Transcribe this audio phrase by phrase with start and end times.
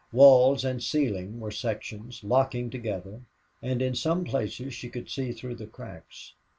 [0.11, 3.21] Walls and ceiling were sections, locking together,
[3.61, 6.33] and in some places she could see through the cracks.